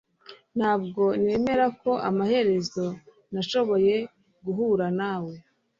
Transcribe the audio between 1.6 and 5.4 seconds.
ko amaherezo nashoboye guhura nawe